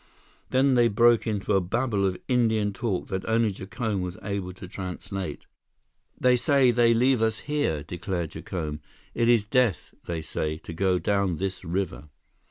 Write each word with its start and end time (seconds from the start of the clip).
Then 0.49 0.73
they 0.73 0.87
broke 0.87 1.27
into 1.27 1.53
a 1.53 1.61
babble 1.61 2.07
of 2.07 2.17
Indian 2.27 2.73
talk 2.73 3.05
that 3.09 3.23
only 3.29 3.53
Jacome 3.53 4.01
was 4.01 4.17
able 4.23 4.51
to 4.53 4.67
translate. 4.67 5.45
"They 6.19 6.37
say 6.37 6.71
they 6.71 6.95
leave 6.95 7.21
us 7.21 7.41
here," 7.41 7.83
declared 7.83 8.31
Jacome. 8.31 8.79
"It 9.13 9.29
is 9.29 9.45
death, 9.45 9.93
they 10.05 10.23
say, 10.23 10.57
to 10.57 10.73
go 10.73 10.97
down 10.97 11.35
this 11.37 11.63
river." 11.63 12.09